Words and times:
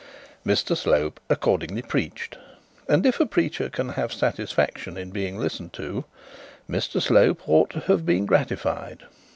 Mr 0.43 0.75
Slope 0.75 1.19
accordingly 1.29 1.83
preached, 1.83 2.35
and 2.89 3.05
if 3.05 3.19
a 3.19 3.25
preacher 3.27 3.69
can 3.69 3.89
have 3.89 4.11
satisfaction 4.11 4.97
in 4.97 5.11
being 5.11 5.37
listened 5.37 5.73
to, 5.73 6.05
Mr 6.67 6.99
Slope 6.99 7.47
ought 7.47 7.69
to 7.69 7.81
have 7.81 8.03
been 8.03 8.25
gratified. 8.25 9.03